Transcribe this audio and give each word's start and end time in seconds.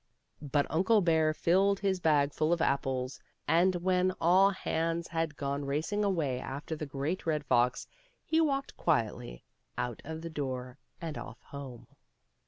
But 0.41 0.65
Uncle 0.71 1.01
Bear 1.01 1.31
filled 1.31 1.79
his 1.81 1.99
bag 1.99 2.33
full 2.33 2.51
of 2.51 2.59
apples, 2.59 3.19
and 3.47 3.75
when 3.75 4.11
all 4.19 4.49
hands 4.49 5.07
had 5.09 5.37
gone 5.37 5.63
racing 5.65 6.03
away 6.03 6.39
after 6.39 6.75
the 6.75 6.87
Great 6.87 7.27
Red 7.27 7.45
Fox, 7.45 7.85
he 8.23 8.41
walked 8.41 8.75
quietly 8.75 9.43
out 9.77 10.01
of 10.03 10.23
the 10.23 10.29
door 10.31 10.79
and 10.99 11.19
off 11.19 11.39
home. 11.43 11.85